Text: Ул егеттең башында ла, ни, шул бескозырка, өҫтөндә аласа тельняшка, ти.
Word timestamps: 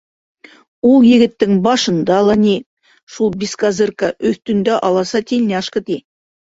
Ул 0.91 1.05
егеттең 1.09 1.53
башында 1.67 2.17
ла, 2.29 2.39
ни, 2.47 2.57
шул 3.17 3.33
бескозырка, 3.45 4.13
өҫтөндә 4.33 4.83
аласа 4.91 5.27
тельняшка, 5.33 5.89
ти. 5.93 6.03